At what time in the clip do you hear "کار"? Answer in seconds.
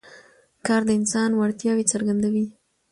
0.67-0.81